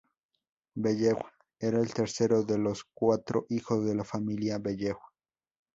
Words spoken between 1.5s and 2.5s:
era el tercero